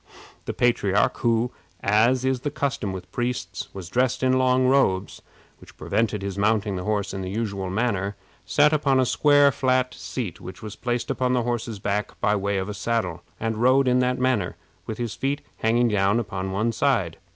The 0.45 0.53
patriarch, 0.55 1.17
who, 1.17 1.51
as 1.81 2.25
is 2.25 2.39
the 2.39 2.49
custom 2.49 2.91
with 2.91 3.11
priests, 3.11 3.69
was 3.71 3.87
dressed 3.87 4.23
in 4.23 4.33
long 4.33 4.65
robes, 4.67 5.21
which 5.59 5.77
prevented 5.77 6.23
his 6.23 6.39
mounting 6.39 6.75
the 6.75 6.85
horse 6.85 7.13
in 7.13 7.21
the 7.21 7.29
usual 7.29 7.69
manner, 7.69 8.15
sat 8.43 8.73
upon 8.73 8.99
a 8.99 9.05
square 9.05 9.51
flat 9.51 9.93
seat 9.93 10.41
which 10.41 10.63
was 10.63 10.75
placed 10.75 11.11
upon 11.11 11.33
the 11.33 11.43
horse's 11.43 11.77
back 11.77 12.19
by 12.19 12.35
way 12.35 12.57
of 12.57 12.75
saddle, 12.75 13.21
and 13.39 13.57
rode 13.61 13.87
in 13.87 13.99
that 13.99 14.17
manner, 14.17 14.55
with 14.87 14.97
his 14.97 15.13
feet 15.13 15.41
hanging 15.57 15.87
down 15.89 16.19
upon 16.19 16.51
one 16.51 16.71
side. 16.71 17.17